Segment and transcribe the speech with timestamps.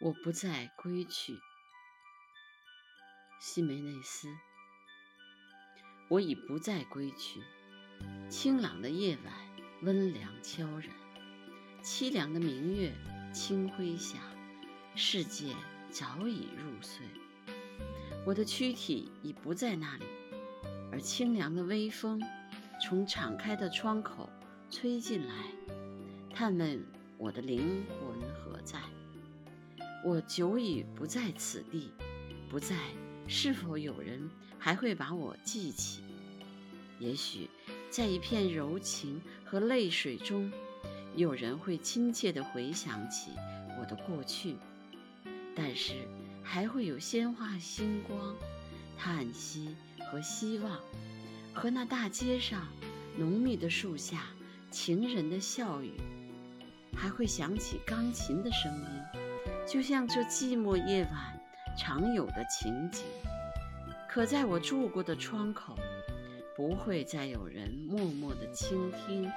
[0.00, 1.38] 我不再归去，
[3.40, 4.28] 西梅内斯。
[6.08, 7.40] 我已不再归去。
[8.28, 9.32] 清朗的夜晚，
[9.82, 10.90] 温凉悄然；
[11.82, 12.92] 凄凉的明月，
[13.32, 14.18] 清辉下，
[14.96, 15.54] 世界
[15.90, 17.06] 早已入睡。
[18.26, 20.04] 我的躯体已不在那里，
[20.92, 22.20] 而清凉的微风
[22.82, 24.28] 从敞开的窗口
[24.70, 25.34] 吹进来，
[26.34, 26.84] 探问
[27.16, 28.78] 我的灵魂何在。
[30.04, 31.90] 我久已不在此地，
[32.50, 32.76] 不在，
[33.26, 36.02] 是否有人还会把我记起？
[36.98, 37.48] 也许，
[37.88, 40.52] 在一片柔情和泪水中，
[41.16, 43.30] 有人会亲切地回想起
[43.80, 44.56] 我的过去。
[45.56, 45.94] 但是，
[46.42, 48.36] 还会有鲜花、星光、
[48.98, 49.74] 叹息
[50.10, 50.78] 和希望，
[51.54, 52.68] 和那大街上
[53.16, 54.26] 浓密的树下
[54.70, 55.94] 情人的笑语，
[56.94, 59.23] 还会响起钢琴的声音。
[59.66, 61.40] 就像这寂寞夜晚
[61.76, 63.02] 常有的情景，
[64.08, 65.74] 可在我住过的窗口，
[66.54, 69.30] 不会再有人默默的倾听